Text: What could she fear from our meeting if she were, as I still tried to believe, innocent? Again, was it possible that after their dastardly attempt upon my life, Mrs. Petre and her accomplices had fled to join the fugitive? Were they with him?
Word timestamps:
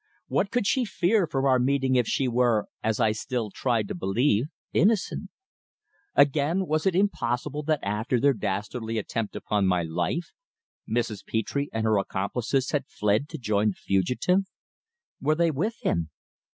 What 0.27 0.49
could 0.49 0.65
she 0.65 0.83
fear 0.83 1.27
from 1.27 1.45
our 1.45 1.59
meeting 1.59 1.95
if 1.95 2.07
she 2.07 2.27
were, 2.27 2.65
as 2.81 2.99
I 2.99 3.11
still 3.11 3.51
tried 3.51 3.87
to 3.87 3.93
believe, 3.93 4.45
innocent? 4.73 5.29
Again, 6.15 6.65
was 6.65 6.87
it 6.87 6.95
possible 7.11 7.61
that 7.61 7.83
after 7.83 8.19
their 8.19 8.33
dastardly 8.33 8.97
attempt 8.97 9.35
upon 9.35 9.67
my 9.67 9.83
life, 9.83 10.31
Mrs. 10.89 11.23
Petre 11.23 11.67
and 11.71 11.83
her 11.85 11.99
accomplices 11.99 12.71
had 12.71 12.87
fled 12.87 13.29
to 13.29 13.37
join 13.37 13.67
the 13.67 13.73
fugitive? 13.75 14.45
Were 15.21 15.35
they 15.35 15.51
with 15.51 15.75
him? 15.83 16.09